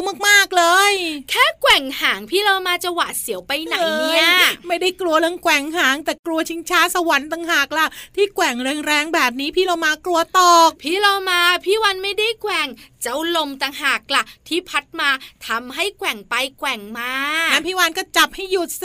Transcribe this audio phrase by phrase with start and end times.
[0.00, 0.92] ยวมากๆเลย
[1.30, 3.76] แค่แกว่งหางพี่เรามาจะหวาดเสียวไปไหน
[4.10, 4.30] เนี่ย
[4.68, 8.56] ไม่ได้กลัวเรื่องแกว่งหาง แต่กลัวชิงช้าสวรรค์ต่างหากล่ะที่แกว่ง
[8.86, 12.68] แรงๆแบบนี้พี่เรามากลัวตกพี่เรามาพี่วันไม่ได้แกว่ง
[13.02, 15.10] เจ้าลมต่างหากล่ะ ที่พัดมา
[15.46, 17.12] ทำให้แกว่งไปแกว่งมา
[17.52, 18.84] งั้นพี่วานก็จับให้หยุดเซ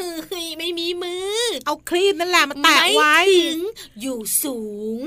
[0.00, 3.60] เฮ้ยไม่มีมือ เอาคลีปนั่นแหละมาแตะไว้ถึง
[4.00, 4.58] อยู่สู
[4.98, 5.00] ง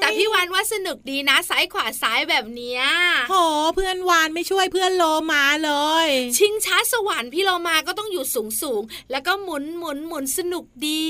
[0.00, 2.82] แต่พี่วานว่าสนุกดีนะซ้ายขวาซ้ายแบบเนี้ย
[3.30, 3.34] โห
[3.74, 5.72] เพื่อนวานไม่ช่วยเพื่อนโลมาเล
[6.06, 6.08] ย
[6.38, 11.06] ชิงช้าสวรรค์พี่โลมาก็ต้องอยู่สูงสูงแล้วก็หมุนหมุนหมุนสนุกดี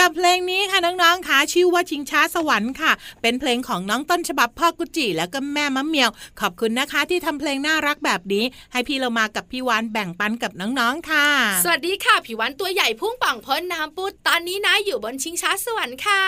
[0.00, 2.92] กับเพลงนี้ค่ะน้องๆค่ะชื่อว่าชิงช้าสวรรค์ค่ะ
[3.22, 6.10] เป็นเพลงของน้องต้นฉบับพ่อกุจิแล้วก็แม่มะเมียว
[6.40, 11.28] ขอบคุณนะคะที่ทำเพลงน่ารักแบบนี้ ให้พี่เรามากับพี่วานแบ่งปันกับน้องๆค่ะ
[11.64, 16.24] สวัสดีค่ะพี่วานตัวใหญ่พุ่งป่องพ้นน้ำปุดตอนนี้นะอยู่บนชิงช้าสวรรค์ค่ะ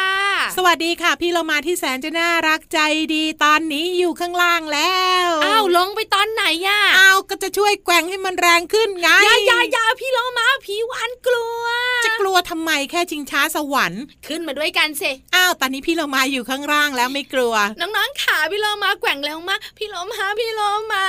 [0.56, 2.78] สวัสดีค่ะ พี่เรามาที่แสนจะน่ารักใจ
[3.14, 11.64] ดีตอนนี้อยู่ข้างล่างแล้วอ้าวลงไปตอนไหนย่ะอ้าวก็จะช่วยแกว่งให้มันแรงขึ้นไงยายายาพี่เรามาพี่วานกลัว
[12.04, 20.60] จะกลัวทำไมแค่ชิงช้าสวรรค์ขึ้นมาด้วยกันสิอ้าวตอนนี้พี่เรามาอยู่ข้างล่างแล้วไม่กลัว น้องๆขาพี่เรามาแกว่งแล้วมาพี่เรามาพี่โล
[20.94, 21.06] มา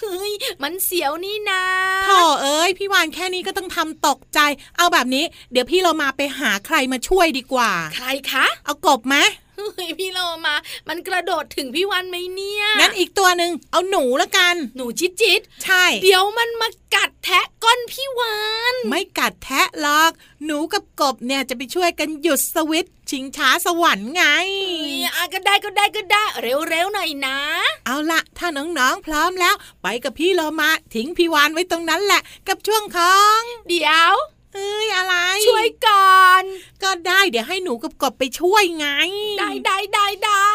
[0.00, 0.32] เฮ้ย
[0.62, 1.62] มันเสียวนี่นา
[2.04, 2.10] โถ
[2.42, 4.38] เอ้ยพี่วานแค่นี้ก็ต้องทำตกใจ
[4.76, 9.16] เอาแบบนี้ เดี๋ยวพี่เรามาไปหาใครมาช่วยดีกว่า ใครคะ เอากบไหม
[9.56, 10.54] เฮ้ยพี่โลมา
[10.88, 18.36] มันกระโดดถึงพี่วันไหมเนี่ยงั้นอีกตัวหนึ่งเอาหนูละกัน หนูจิตจิตใช่ เดี๋ยวมันมากัดแทะก้นพี่วา
[18.72, 20.12] นไม่กัดแทะหรอก
[20.44, 24.24] หนูกับกบเนี่ยจะไปช่วยกันหยุดสวิตชิงช้าสวรรค์ไง
[25.14, 27.38] อะก็ได้ก็ได้ก็ได้ เร็วๆหน่อยนะ
[27.86, 34.14] เอาละถ้าน้องๆพร้อมแล้ว ไปกับพี่โลมาทิ้งพี่วานไว้ตรงนั้นแหละ กับช่วงของ เดี๋ยว
[34.54, 35.05] เอ้ยอะไรช่วยก่อน
[36.86, 38.86] ก็ได้ เดี๋ยวให้หนูกับกบไปช่วยไง
[39.38, 40.48] ได้ได้ได้ได้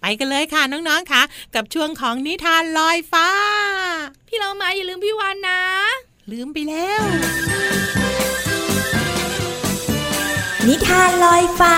[0.00, 1.22] ไปกันเลยค่ะน้องๆค่ะ
[1.54, 3.28] กับช่วงของนิทานลอยฟ้า
[4.28, 5.60] พี่เรามาอย่าลืมพี่วานนะ
[6.30, 7.02] ลืมไปแล้ว
[10.68, 11.76] นิทานลอยฟ้า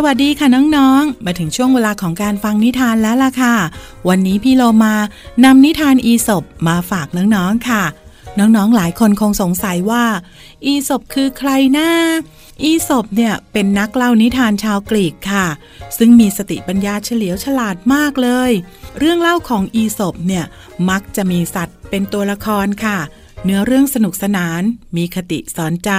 [0.00, 3.54] สวัสดีค่ะน้องๆ มาถึงช่วงเวลาของการฟังนิทานแล้วล่ะค่ะ
[4.08, 4.94] วันนี้พี่โลมา
[5.44, 7.84] นำนิทานอีสบมาฝากน้องๆค่ะ
[8.38, 10.04] น้องๆ หลายคนคงสงสัยว่า
[10.64, 11.88] อีศบคือใครนะ
[12.62, 15.46] อีศบเนี่ยเป็นนักเล่านิทานชาวกรีกค่ะ
[15.98, 18.50] ซึ่งมีสติปัญญาเฉลียวฉลาดมากเลย
[18.98, 20.44] เรื่องเล่าของอีศบเนี่ย
[20.90, 22.98] มักจะมีสัตว์เป็นตัวละครค่ะ
[23.44, 24.62] เนื้อเรื่องสนุกสนาน
[24.96, 25.90] มีคติสอนใจ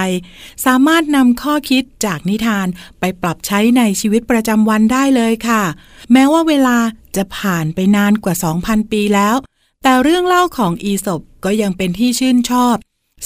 [0.66, 2.68] สามารถนำข้อคิดจากนิทาน
[3.00, 5.64] ไปปรับใช้ในชีวิตประจำวันได้เลยค่ะ
[6.12, 6.78] แม้ว่าเวลา
[7.16, 9.36] จะผ่านไปนานกว่า 2,000 ปีแล้ว
[9.84, 12.76] แต่เรื่องเล่าของอีศบก็ยังเป็นที่ชื่นชอบ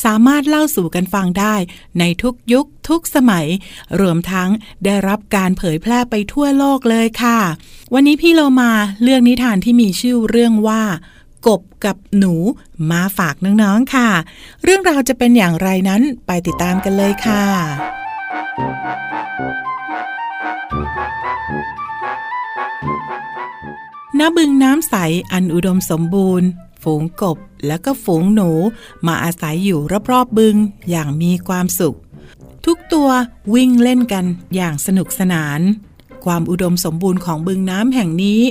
[0.06, 1.56] สามารถเล่าสู่กันฟังได้
[2.00, 3.48] ในทุกยุคทุกสมัย
[4.02, 4.50] รวมทั้ง
[4.86, 7.40] ได้รับการเผยแพร่ไปทั่วโลกเลยค่ะ
[7.94, 8.72] วันนี้พี่โลมา
[9.04, 10.84] เลือกนิทานที่มีชื่อเรื่องว่า
[11.48, 12.34] กบกับหนู
[12.92, 14.10] มาฝากน้องๆค่ะ
[14.64, 17.44] เรื่องราวจะเป็นอย่างไรนั้นไปติดตามกันเลยค่ะ
[24.20, 24.96] ณ บึงน้ำใส
[25.32, 26.48] อันอุดมสมบูรณ์
[26.84, 27.38] ฝูงกบ
[27.68, 28.52] และก็ฝูงหนู
[29.08, 29.80] มาอาศัยอยู่
[30.12, 30.56] รอบๆบึง
[30.90, 31.98] อย่างมีความสุข
[32.66, 33.10] ทุกตัว
[33.54, 34.26] วิ่งเล่นกัน
[34.56, 35.60] อย่างสนุกสนาน
[36.26, 38.42] ความอุดมสมบูรณ์ของบึงน้ำแห่งนี้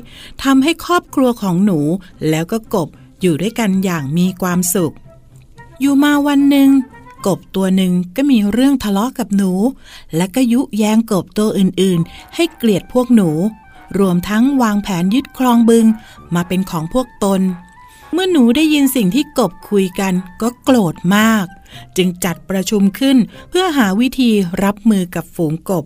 [0.43, 1.79] ทำให้ครอบครัวของหนู
[2.29, 2.89] แล้วก็กบ
[3.21, 4.95] อยู่ด้วยกันอย่างมีความสุข
[5.81, 6.71] อยู่มาวันหนึ่ง
[7.27, 9.53] กบตัวหนึ่งก็มีเรื่องทะเลาะกับหนู
[10.17, 13.31] และก็ยุแยงกบตัวอื่นๆ ให้เกลียดพวกหนู
[13.99, 15.87] รวมทั้งวางแผนยึดครองบึง
[16.35, 17.41] มาเป็นของพวกตน
[18.13, 21.47] เมื่อหนูได้ยินสิ่งที่กบคุยกันก็โกรธมาก
[21.97, 23.17] จึงจัดประชุมขึ้น
[23.49, 24.31] เพื่อหาวิธี
[24.65, 25.85] รับมือกับฝูงกบ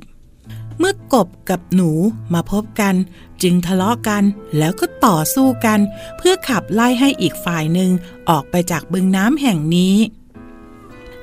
[0.78, 1.90] เมื่อกบกับหนู
[2.34, 2.94] มาพบกัน
[3.42, 4.22] จึงทะเลาะกัน
[4.58, 5.80] แล้วก็ต่อสู้กัน
[6.16, 7.90] เพื่อขับไล่ให้อีกฝ่ายหนึ่ง
[8.28, 9.96] ออกไปจากบึงน้ำแห่งนี้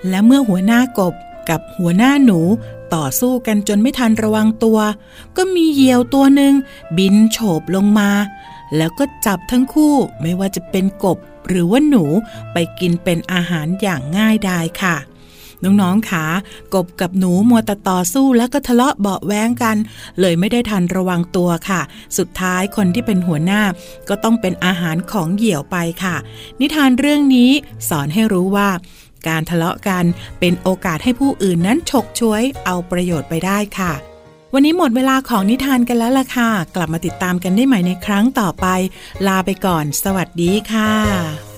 [0.09, 1.13] และเมื่อหัวหน้ากบ
[1.49, 2.39] กับหัวหน้าหนู
[2.95, 4.79] ต่อสู้กันจนไม่ทันระวังตัว
[5.37, 6.53] ก็มีเหยี่ยวตัวหนึ่ง
[6.97, 8.09] บินโฉบลงมา
[8.77, 11.17] แล้วก็จับทั้งคู่ไม่ว่าจะเป็นกบ
[11.47, 12.03] หรือว่าหนู
[12.53, 14.95] ไปกินเป็นอาหารอย่างง่ายดายค่ะ
[15.63, 16.25] น้องๆคะ
[16.73, 19.77] กบกับหนูมัวแต่ต่อสู้แล้วก็ทะเลาะเบาแว้งกัน
[20.19, 21.81] เลยไม่ได้ทันระวังตัวค่ะ
[22.17, 23.61] สุดท้ายคนที่เป็นหัวหน้า
[24.09, 26.15] ก็ต้องเป็นอาหารของเหยี่ยวไปค่ะ
[26.61, 27.51] นิทานเรื่องนี้
[27.89, 28.69] สอนให้รู้ว่า
[29.27, 30.03] การทะเลาะกัน
[30.39, 33.93] เป็นโอกาสให้ผู้อื่นนั้นฉกช่วยเอาประโยชน์ไปได้ค่ะ
[34.53, 38.67] วันนี้หมดเวลาของนิทานกันแล้วล่ะค่ะ กลับมาติดตามกันได้ใหม่ในครั้งต่อไป
[39.27, 41.52] ลาไปก่อน สวัสดีค่ะ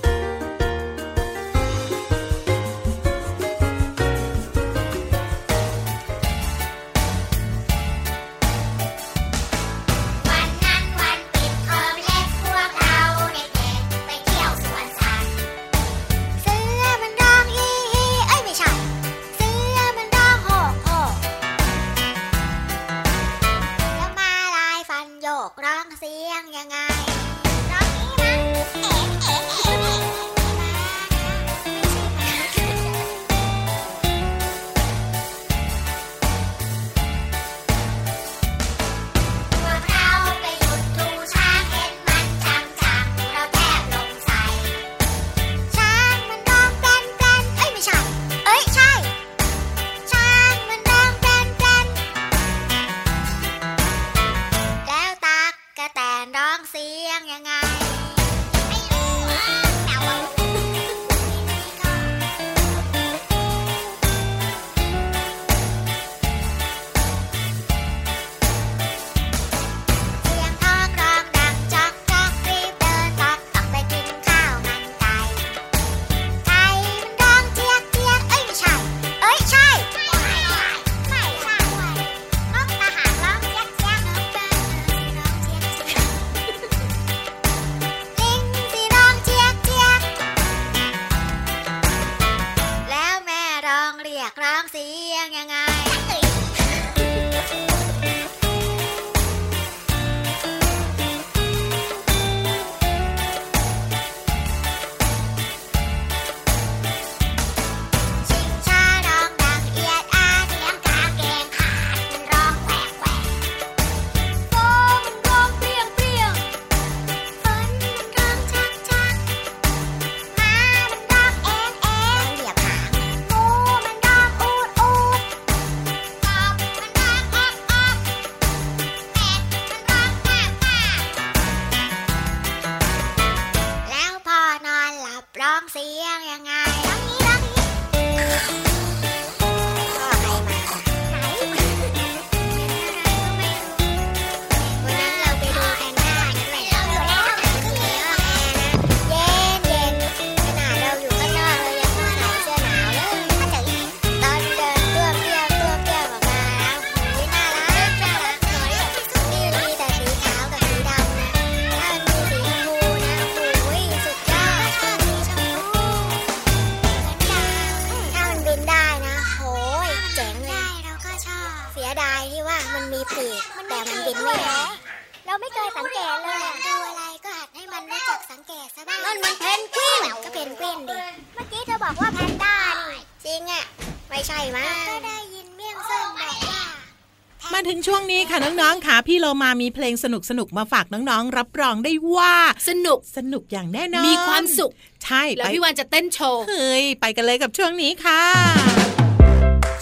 [189.26, 190.06] ลมามีเพลงส
[190.38, 192.34] นุกๆมาฝากน้องๆ รับรองได้ว่า
[192.68, 194.72] สนุกสนุกอย่างแน่นอน มีความสุข
[195.04, 198.22] ใช่แล้วไปพี่วันจะเต้นโชว์เฮ้ยไปกันเลยกับช่วงนี้ค่ะ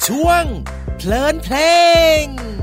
[0.07, 0.45] ช่วง
[0.97, 1.57] เพลินเพล
[2.23, 2.54] ง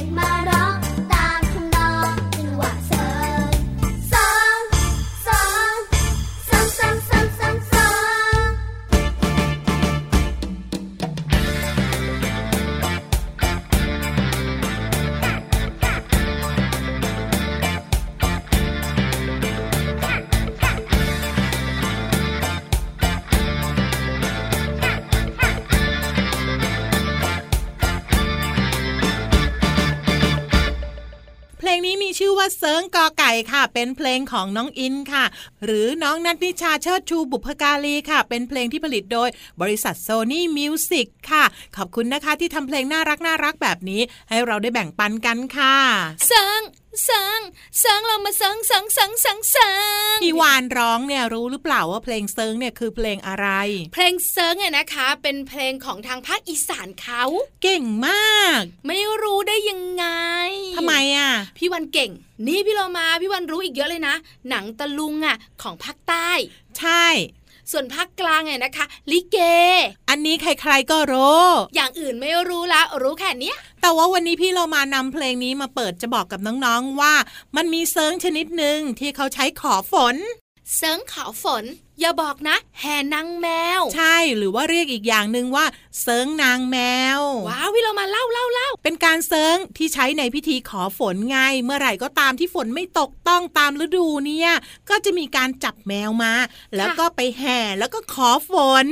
[0.00, 35.24] ญเเป็นเพลงของน้องอินค่ะ
[35.64, 39.28] หรือน้องนัทนิชาเชิดชูบุพการีค่ะ เป็นเพลงที่ผลิตโดย
[39.60, 41.44] บริษัท Sony Music ค่ะ
[41.76, 45.76] ขอบคุณนะคะที่ทำเพลงน่ารักน่ารักแบบนี้ ให้เราได้แบ่งปันกันค่ะ
[46.26, 47.38] เซิ้ง
[47.78, 49.70] เซิ้งเซิ้งเรามาเซิ้งเซิ้งเซิ้งเซิ้งเซิ้
[50.14, 53.48] งพี่วานร้องเนี่ยรู้หรือเปล่าว่าเพลงเซิ้งเนี่ยคือเพลงอะไร
[53.92, 57.24] เพลงเซิ้งเนี่ยนะคะ เป็นเพลงของทางภาคอีสานเขา
[57.62, 60.06] เก่งมาก ไม่รู้ได้ยังไง
[60.76, 62.10] ทำไมอะ พี่วันเก่ง
[62.46, 64.14] นี่พี่เรามาพี่วันรู้อีกเยอะเลยนะ
[64.48, 66.30] หนังตะลุงอะของภาคใต้
[66.78, 67.06] ใช่
[67.72, 69.38] ส่วนภาคกลางเนี่ยนะคะ ลิเก
[70.10, 77.14] อันนี้ใครๆก็รู้ อย่างอื่นไม่รู้ละรู้แค่เนี้ยแต่ว่าวันนี้พี่เรามานำเพลงนี้มาเปิดจะบอกกับน้องๆว่า
[77.56, 80.16] มันมีเซิงชนิดหนึ่งที่เขาใช้ขอฝน
[80.76, 81.64] เซิงขอฝน
[82.02, 83.46] อย่าบอกนะ แห่นางแม
[83.80, 85.66] ว ใช่หรือว่าเรียกอีกอย่างหนึ่งว่า
[86.02, 86.78] เซิงนางแม
[87.18, 94.50] ว ว้าวพี่เรามาเล่าเล่าเล่าเป็นการเซิงที่ใช้ในพิธีขอฝนไง เมื่อไหร่ก็ตามที่ฝนไม่ตกต้องตามฤดูเนี่ย
[94.88, 96.32] ก็จะมีการจับแมวมา
[96.76, 98.52] แล้วก็ไปแห่แล้วก็ขอฝ
[98.84, 98.86] น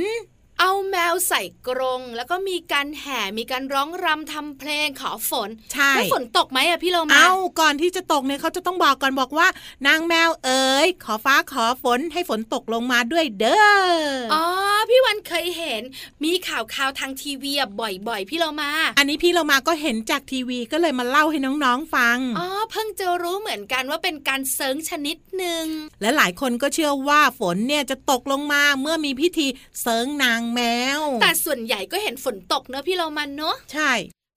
[0.63, 9.47] เอาแมวใส่กรงแล้วก็มีการแห่มีการร้องรำทำเพลงขอฝนใช่แล้วฝนตกไหมอะพี่เรามาเอาก่อนที่จะตกเนี่ยเขาจะต้องบอกก่อนบอกว่า
[9.87, 14.43] นางแมวเอ๋ยขอฟ้าขอฝนให้ฝนตกลงมาด้วยเด้อออ๋อ
[14.89, 15.81] พี่วันเคยเห็น
[16.23, 25.65] มีข่าวข่าวๆทางทีวีอะบ่อยๆ พี่เรามา อันนี้พี่เรามาก็เห็นจากทีวีก็เลยมาเล่าให้น้องๆฟังอ๋อเพิ่งจะรู้เหมือนกันว่าเป็นการเซิงชนิดหนึ่ง
[26.01, 29.47] และหลายคนก็เชื่อว่าฝนเนี่ยจะตกลงมาเมื่อมีพิธี
[29.81, 30.61] เสิร์งนางแม
[30.99, 33.91] ว แต่ส่วนใหญ่ก็เห็นฝนตกเนอะพี่เรามันเนอะใช่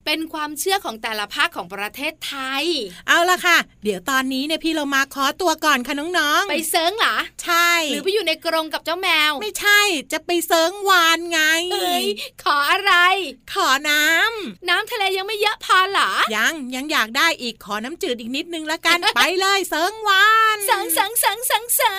[0.05, 2.63] เป็นความเชื่อของแต่ละภาคของประเทศไทย
[3.07, 9.81] เอาละค่ะ เดี๋ยวตอนนี้เนี่ยพี่เรามาขอตัวก่อนค่ะน้องๆ ไปเซิงเหรอ ใช่ หรือไปอยู่ในกรงกับเจ้าแมว ไม่ใช่
[10.11, 11.39] จะไปเสิร์งวานไง
[11.73, 12.05] เอ้ย
[12.43, 12.93] ขออะไร
[13.53, 21.95] ขอน้ำน้ำทะเลยังไม่เยอะพอเหรอ ยัง ยังอยากได้อีก ขอน้ำจืดอีกนิดนึงละกัน ไปเลยเสิร์งวาน เซิ้งเซิ้งเซิ้งเซิ้งเซิ้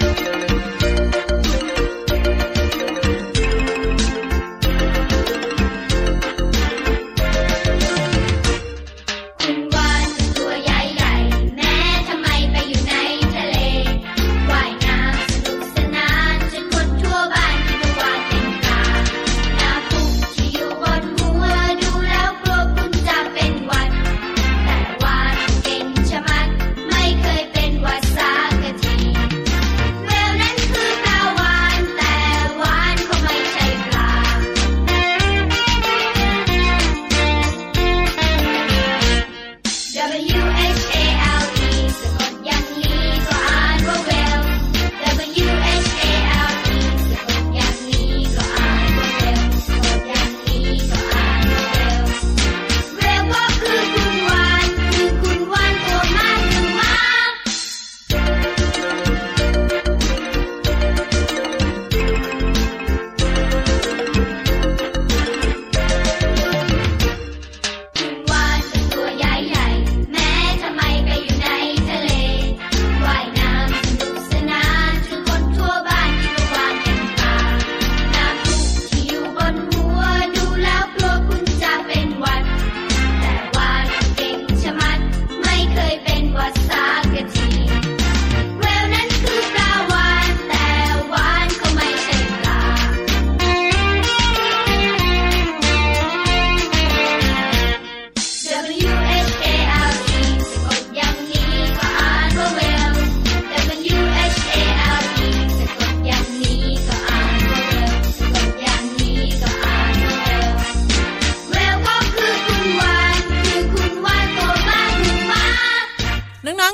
[0.00, 0.03] ง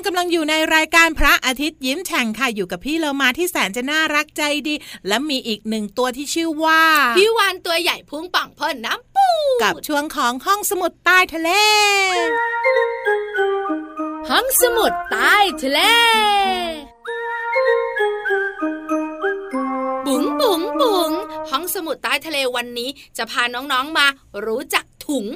[0.02, 4.74] ๆกำลังอยู่ในรายการพระอาทิตย์ยิ้มแฉ่งค่ะอยู่กับพี่เรามาที่แสนจะน่ารักใจดี
[5.08, 6.82] และมีอีกหนึ่งตัวที่ชื่อว่า
[7.16, 9.28] พี่วานตัวใหญ่พุ่งป่องพ่นน้ำปู
[9.62, 11.50] กับช่วงของห้องสมุดใต้ทะเล
[14.30, 15.80] ห้องสมุดใต้ทะเล
[20.06, 21.10] บุ๋งบุ๋งบุ๋ง
[21.50, 24.06] ห้องสมุดใต้ทะเลวันนี้ จะพาน้องๆมา
[24.46, 25.26] รู้จักถุง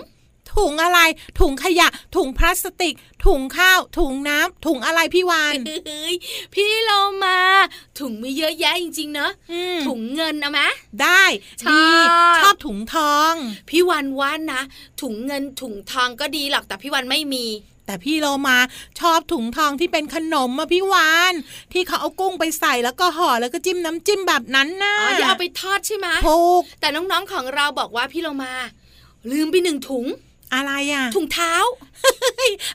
[0.57, 1.01] ถุงอะไร
[1.41, 2.95] ถุงขยะ ถุงพลาสติก
[3.27, 5.55] ถุงข้าว ถุงน้ำถุงอะไรพี่วาน
[5.87, 6.15] เฮ้ย
[6.55, 7.39] พี่เรามา
[7.99, 10.61] ถุงมีเยอะแยะจริงๆเนอะอืมถุงเงินเอาไหม
[11.03, 11.23] ได้
[11.63, 11.89] ชอบดี
[12.39, 13.33] ชอบถุงทอง
[13.71, 14.63] พี่วันว่านนะ
[15.01, 17.47] ถุงเงินถุงทองก็ดีหรอกแต่พี่วันไม่มี
[17.87, 18.59] แต่พี่โลมา
[19.01, 21.35] ชอบถุงทองที่เป็นขนมอะพี่วาน
[21.73, 28.53] ที่เขาเอากุ้งไปใส่แล้วก็ห่อแล้วก็จิ้มน้ำจิ้มแบบนั้นน่ะอ๋อที่เอาไปทอดใช่ไหมถูกแต่น้องๆของเราบอกว่าพี่เรามา
[29.31, 30.07] ลืมไปหนึ่งถุง
[30.55, 31.55] อะไรอะถุงเท้า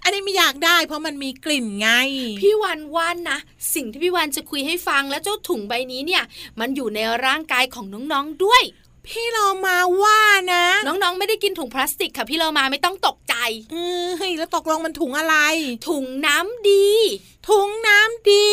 [0.04, 1.90] อันนี้ไม่อยากได้ เพราะมันมีกลิ่นไง
[2.42, 3.40] พี่วันว่านนะ
[3.76, 6.24] สิ่งที่พี่วันจะคุยให้ฟังและเจ้าถุงใบนี้เนี่ย
[6.60, 8.64] มันอยู่ในร่างกายของน้องๆด้วย
[9.12, 10.22] พี่เรามาว่า
[10.54, 13.36] นะ น้องๆ ไม่ได้กินถุงพลาสติกค่ะ พี่เรามาไม่ต้องตกใจ
[13.72, 15.36] เอ้ยแล้วตกลงมันถุงอะไร
[15.90, 16.90] ถุงน้ำดี
[17.50, 18.48] ถุงน้ำดี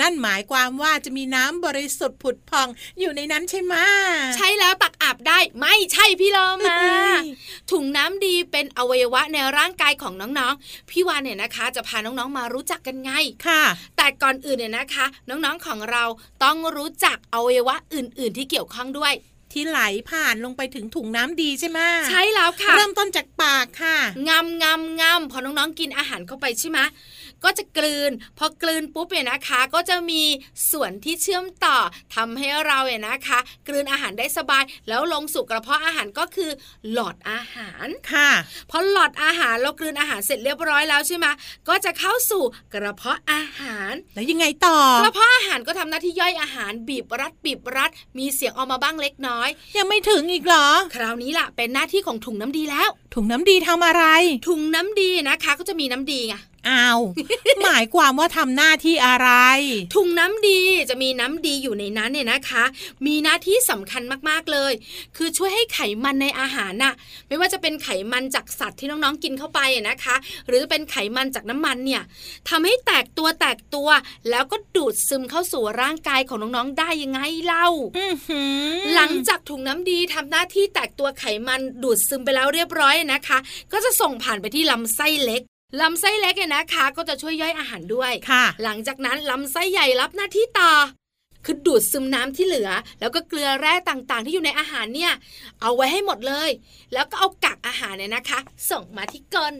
[0.00, 2.68] นั่นหมายความว่าจะมีน้ำบริสุทธิ์ผุดพอง
[3.00, 3.74] อยู่ในนั้นใช่ไหม
[4.36, 7.24] ใช่แล้วตักอาบได้ไม่ใช่พี่เรามาเอ้ย
[7.70, 13.10] ถุงน้ำดีเป็นอวัยวะในร่างกายของน้องๆ พี่วานเนี่ยนะคะ จะพาน้องๆมารู้จักกันไง
[13.46, 13.62] ค่ะ
[13.96, 16.04] แต่ก่อนอื่นเนี่ยนะคะ น้องๆของเรา
[16.44, 19.14] ต้องรู้จักอวัยวะอื่น ๆ ที่เกี่ยวข้องด้วย
[19.54, 23.96] ที่ไหลผ่านลงไปถึงถุงน้ำดีใช่ไหมใช่แล้วค่ะ เริ่มต้นจากปากค่ะ
[24.28, 26.78] งำงำงำพอน้องๆกินอาหารเข้าไปใช่ไหม
[27.44, 30.22] ก็จะกลืน พอกลืนปุ๊บเนี่ยนะคะ ก็จะมี
[30.72, 31.78] ส่วนที่เชื่อมต่อ
[32.14, 33.38] ทำให้เราเนี่ยนะคะ
[33.68, 36.50] กลืนอาหารได้สบาย แล้วลงสู่กระเพาะอาหารก็คือ
[36.92, 38.30] หลอดอาหารค่ะ
[38.70, 41.26] พอหลอดอาหารเรากลืนอาหารเสร็จเรียบร้อยแล้วใช่ไหม
[41.68, 42.42] ก็จะเข้าสู่
[42.74, 49.43] กระเพาะอาหาร แล้วยังไงต่อกระเพาะอาหารก็ทำหน้าที่ย่อยอาหารบีบรัดบีบรัด มีเสียงออกมาบ้างเล็กน้อย
[49.76, 54.04] ยังไม่ถึงอีกเหรอ คราวนี้ล่ะเป็นหน้าที่ของถุงน้ำดีแล้ว ถุงน้ำดีทำอะไร
[54.48, 56.34] ถุงน้ำดีนะคะ ก็จะมีน้ำดีไง
[56.68, 57.00] อ้าว
[57.64, 59.30] หมายความว่าทำหน้าที่อะไร
[59.94, 62.64] ถุงน้ำดีจะมีน้ำดีอยู่ในนั้นเนี่ยนะคะ
[63.06, 64.72] มีหน้าที่สำคัญมากๆเลย
[65.16, 66.94] คือช่วยให้ไขมันในอาหารน่ะ
[67.28, 70.16] ไม่ว่าจะเป็นไขมันจากสัตว์ที่น้องๆกินเข้าไปอะนะคะ
[70.48, 72.02] หรือจะเป็นไขมันจากน้ำมันเนี่ย
[72.48, 73.88] ทำให้แตกตัวแตกตัว
[74.30, 83.38] แล้วก็ดูดซึมเข้าสู่ร่างกายของน้องๆได้ยังไงเล่าอื้อหือหลังจากถุงน้ำดีทำหน้าที่แตกตัวไขมันดูดซึมไปแล้วเรียบร้อยนะคะ
[83.72, 85.42] ก็จะส่งผ่านไปที่ลำไส้เล็ก
[85.80, 90.72] ลำไส้เล็กเนี่ยนะคะ ก็จะช่วยย่อยอาหารด้วยค่ะ หลังจากนั้นลำไส้ใหญ่รับหน้าที่ต่อ
[91.44, 95.12] คือดูดซึมน้ำที่เหลือ แล้วก็เกลือแร่ต่างๆ ที่อยู่ในอาหารเนี่ย
[95.60, 96.50] เอาไว้ให้หมดเลย
[96.92, 98.38] แล้วก็เอากักอาหารเนี่ยนะคะ
[98.70, 99.54] ส่งมาที่ก้น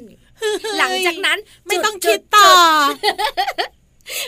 [0.79, 2.48] หลังจากนั้นไม่ต้องจุคิดต่อ
[2.90, 3.70] จุด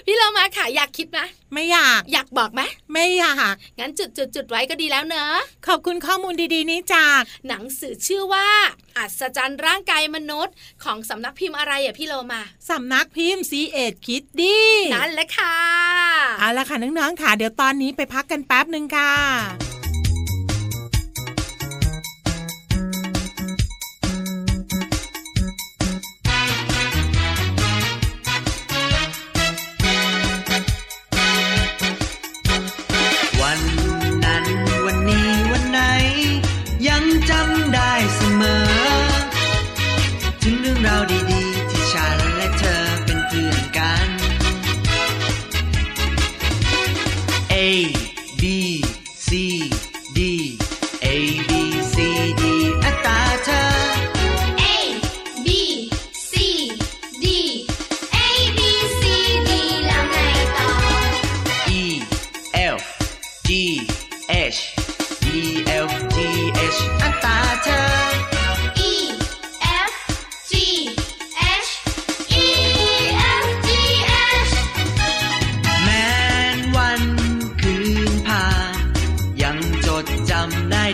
[0.07, 1.19] พี่เรามาค่ะอยากคิดไหม
[1.53, 2.63] ไม่อยาก อยากบอกไหม
[2.93, 5.35] ไม่อยาก งั้นจุดจุดจุดไว้ก็ดีแล้วเนอะ
[5.67, 8.49] ขอบคุณข้อมูลดีๆนี้จาก หนังสือชื่อว่า
[8.99, 14.59] อัศจรรย์ร่างกายมนุษย์ ของสำนักพิมพ์อะไรอะพี่โลมาสำนักพิมพ์ซีเอ็ดคิดดี
[14.95, 15.57] นั่นแหละค่ะ
[16.39, 19.13] เอาละค่ะน้องๆค่ะ เดี๋ยวตอนนี้ไปพักกันแป๊บหนึ่งค่ะ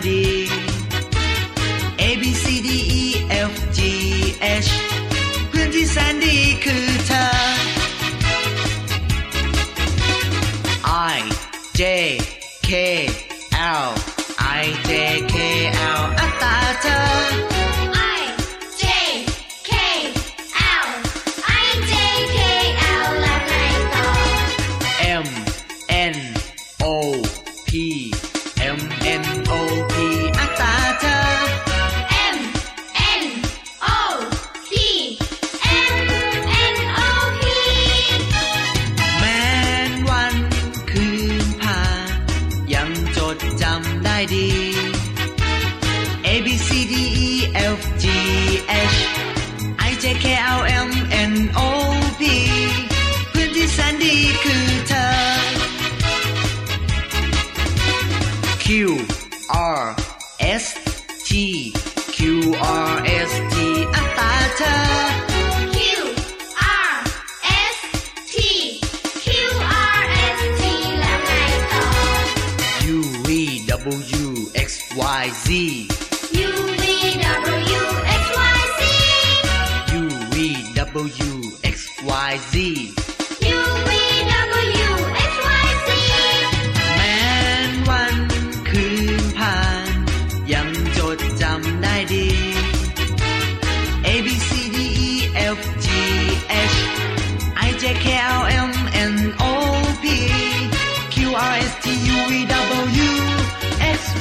[0.03, 0.42] ำ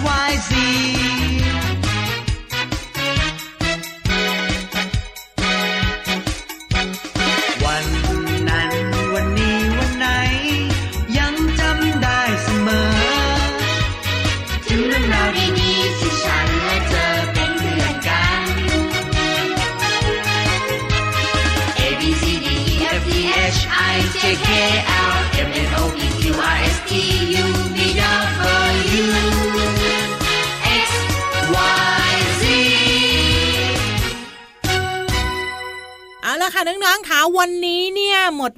[0.02, 0.61] XYZ.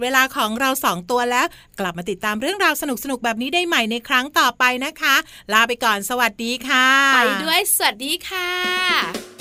[0.04, 1.46] เวลาของเราสองตัวแล้ว
[1.80, 5.14] กลับมาติดตามเรื่องราวสนุกๆแบบนี้ได้ใหม่ในครั้งต่อไปนะคะ
[5.52, 9.33] ลาไปก่อนสวัสดีค่ะ ไปด้วยสวัสดีค่ะ